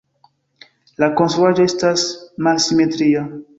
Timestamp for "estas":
1.73-2.07